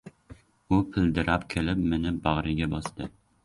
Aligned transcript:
U 0.77 0.79
pildirab 0.95 1.47
kelib 1.55 1.87
meni 1.95 2.17
bag‘riga 2.27 2.73
bosdi. 2.77 3.15